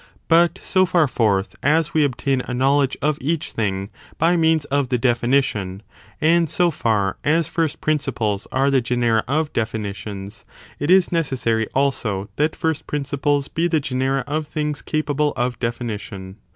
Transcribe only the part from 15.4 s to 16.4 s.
definition.